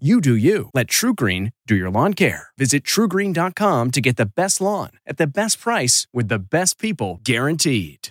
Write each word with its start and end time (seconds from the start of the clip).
You 0.00 0.20
do 0.20 0.34
you. 0.34 0.70
Let 0.74 0.88
TruGreen 0.88 1.52
do 1.68 1.76
your 1.76 1.88
lawn 1.88 2.14
care. 2.14 2.48
Visit 2.58 2.82
trugreen.com 2.82 3.92
to 3.92 4.00
get 4.00 4.16
the 4.16 4.26
best 4.26 4.60
lawn 4.60 4.90
at 5.06 5.18
the 5.18 5.26
best 5.28 5.60
price 5.60 6.08
with 6.12 6.26
the 6.26 6.40
best 6.40 6.80
people 6.80 7.20
guaranteed. 7.22 8.08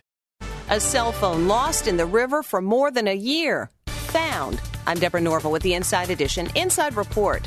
A 0.69 0.79
cell 0.79 1.11
phone 1.11 1.49
lost 1.49 1.89
in 1.89 1.97
the 1.97 2.05
river 2.05 2.41
for 2.41 2.61
more 2.61 2.89
than 2.89 3.09
a 3.09 3.13
year. 3.13 3.69
Found. 3.87 4.61
I'm 4.87 4.97
Deborah 4.97 5.19
Norville 5.19 5.51
with 5.51 5.61
the 5.61 5.73
Inside 5.73 6.09
Edition 6.09 6.47
Inside 6.55 6.95
Report. 6.95 7.45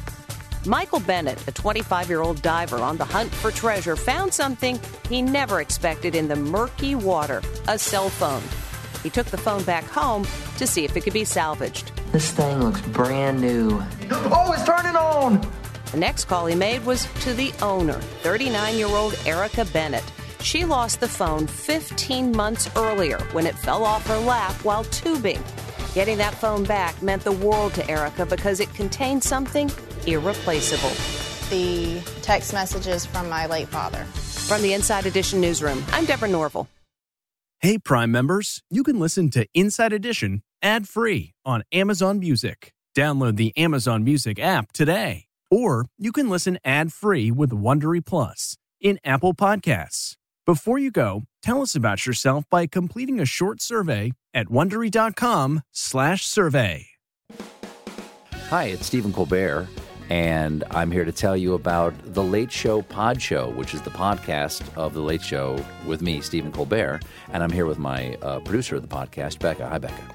Michael 0.67 1.01
Bennett, 1.01 1.49
a 1.49 1.53
25 1.53 2.11
year 2.11 2.21
old 2.21 2.43
diver 2.43 2.81
on 2.81 2.99
the 2.99 3.07
hunt 3.07 3.33
for 3.33 3.51
treasure, 3.51 3.97
found 3.97 4.35
something 4.35 4.79
he 5.09 5.23
never 5.23 5.63
expected 5.63 6.15
in 6.15 6.29
the 6.29 6.37
murky 6.37 6.95
water 6.95 7.41
a 7.69 7.79
cell 7.79 8.11
phone. 8.11 8.43
He 9.03 9.09
took 9.09 9.29
the 9.29 9.39
phone 9.39 9.65
back 9.65 9.85
home 9.85 10.27
to 10.59 10.67
see 10.67 10.85
if 10.85 10.95
it 10.95 11.05
could 11.05 11.15
be 11.15 11.25
salvaged. 11.25 11.91
This 12.17 12.31
thing 12.31 12.65
looks 12.65 12.81
brand 12.81 13.43
new. 13.43 13.79
Oh, 14.11 14.51
it's 14.55 14.65
turning 14.65 14.97
on! 14.97 15.39
The 15.93 15.99
next 15.99 16.25
call 16.25 16.47
he 16.47 16.55
made 16.55 16.83
was 16.87 17.07
to 17.21 17.35
the 17.35 17.53
owner, 17.61 18.01
39 18.23 18.79
year 18.79 18.87
old 18.87 19.21
Erica 19.27 19.67
Bennett. 19.67 20.03
She 20.41 20.65
lost 20.65 21.01
the 21.01 21.09
phone 21.09 21.47
15 21.47 22.35
months 22.35 22.71
earlier 22.75 23.19
when 23.33 23.45
it 23.45 23.55
fell 23.55 23.85
off 23.85 24.07
her 24.07 24.17
lap 24.17 24.55
while 24.65 24.85
tubing. 24.85 25.43
Getting 25.93 26.17
that 26.17 26.33
phone 26.33 26.65
back 26.65 27.03
meant 27.03 27.23
the 27.23 27.33
world 27.33 27.75
to 27.75 27.87
Erica 27.87 28.25
because 28.25 28.61
it 28.61 28.73
contained 28.73 29.23
something 29.23 29.71
irreplaceable. 30.07 30.97
The 31.51 32.01
text 32.23 32.55
messages 32.55 33.05
from 33.05 33.29
my 33.29 33.45
late 33.45 33.69
father. 33.69 34.05
From 34.05 34.63
the 34.63 34.73
Inside 34.73 35.05
Edition 35.05 35.39
newsroom, 35.39 35.85
I'm 35.93 36.07
Deborah 36.07 36.29
Norville. 36.29 36.67
Hey, 37.59 37.77
Prime 37.77 38.11
members, 38.11 38.63
you 38.71 38.83
can 38.83 38.99
listen 38.99 39.29
to 39.33 39.47
Inside 39.53 39.93
Edition 39.93 40.43
ad 40.63 40.89
free 40.89 41.35
on 41.45 41.63
Amazon 41.73 42.19
Music. 42.19 42.73
Download 42.97 43.37
the 43.37 43.57
Amazon 43.57 44.05
Music 44.05 44.39
app 44.39 44.73
today. 44.73 45.27
Or 45.51 45.87
you 45.99 46.13
can 46.13 46.29
listen 46.29 46.59
ad 46.65 46.93
free 46.93 47.31
with 47.31 47.51
Wondery 47.51 48.05
Plus 48.05 48.57
in 48.81 48.99
Apple 49.05 49.35
Podcasts. 49.35 50.17
Before 50.45 50.79
you 50.79 50.91
go, 50.91 51.23
tell 51.43 51.63
us 51.63 51.75
about 51.75 52.07
yourself 52.07 52.45
by 52.51 52.67
completing 52.67 53.21
a 53.21 53.27
short 53.27 53.61
survey 53.61 54.13
at 54.33 54.47
wondery.com/survey. 54.47 56.87
Hi, 58.49 58.65
it's 58.65 58.87
Stephen 58.87 59.13
Colbert, 59.13 59.67
and 60.09 60.63
I'm 60.71 60.93
here 60.93 61.05
to 61.05 61.11
tell 61.11 61.37
you 61.37 61.55
about 61.55 61.95
the 62.15 62.23
Late 62.23 62.53
Show 62.53 62.83
Pod 62.83 63.21
Show, 63.21 63.51
which 63.51 63.75
is 63.75 63.83
the 63.83 63.91
podcast 63.91 64.63
of 64.77 64.95
the 64.95 65.01
Late 65.01 65.23
Show 65.23 65.59
with 65.85 66.01
me, 66.01 66.21
Stephen 66.21 66.53
Colbert, 66.53 67.01
and 67.33 67.43
I'm 67.43 67.51
here 67.51 67.67
with 67.67 67.79
my 67.79 68.15
uh, 68.23 68.39
producer 68.41 68.77
of 68.77 68.83
the 68.83 68.89
podcast, 68.89 69.41
Becca. 69.41 69.69
Hi, 69.69 69.79
Becca. 69.79 70.15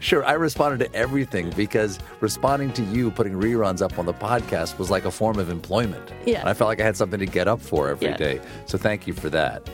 Sure, 0.00 0.24
I 0.24 0.32
responded 0.32 0.78
to 0.84 0.94
everything 0.94 1.50
because 1.50 1.98
responding 2.20 2.72
to 2.74 2.82
you 2.84 3.10
putting 3.10 3.34
reruns 3.34 3.82
up 3.82 3.98
on 3.98 4.06
the 4.06 4.14
podcast 4.14 4.78
was 4.78 4.90
like 4.90 5.04
a 5.04 5.10
form 5.10 5.38
of 5.38 5.50
employment. 5.50 6.12
Yeah. 6.24 6.40
And 6.40 6.48
I 6.48 6.54
felt 6.54 6.68
like 6.68 6.80
I 6.80 6.84
had 6.84 6.96
something 6.96 7.20
to 7.20 7.26
get 7.26 7.48
up 7.48 7.60
for 7.60 7.88
every 7.88 8.14
day. 8.14 8.36
Yeah. 8.36 8.48
So 8.66 8.78
thank 8.78 9.06
you 9.06 9.12
for 9.12 9.30
that. 9.30 9.68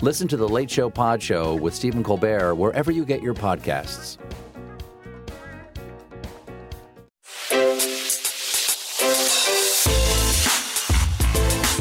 Listen 0.00 0.28
to 0.28 0.36
the 0.36 0.48
Late 0.48 0.70
Show 0.70 0.90
Pod 0.90 1.22
Show 1.22 1.54
with 1.54 1.74
Stephen 1.74 2.02
Colbert 2.02 2.54
wherever 2.56 2.90
you 2.90 3.04
get 3.04 3.22
your 3.22 3.34
podcasts. 3.34 4.18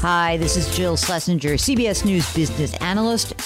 Hi, 0.03 0.35
this 0.35 0.57
is 0.57 0.75
Jill 0.75 0.97
Schlesinger, 0.97 1.53
CBS 1.53 2.03
News 2.03 2.29
business 2.35 2.73
analyst, 2.81 3.32